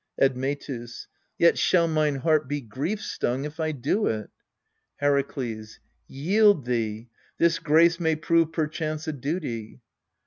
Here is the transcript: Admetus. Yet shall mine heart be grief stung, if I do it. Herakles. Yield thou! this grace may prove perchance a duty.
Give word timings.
Admetus. 0.19 1.05
Yet 1.37 1.59
shall 1.59 1.87
mine 1.87 2.15
heart 2.15 2.47
be 2.47 2.59
grief 2.59 2.99
stung, 3.03 3.45
if 3.45 3.59
I 3.59 3.71
do 3.71 4.07
it. 4.07 4.31
Herakles. 4.99 5.77
Yield 6.07 6.65
thou! 6.65 7.01
this 7.37 7.59
grace 7.59 7.99
may 7.99 8.15
prove 8.15 8.51
perchance 8.51 9.07
a 9.07 9.13
duty. 9.13 9.79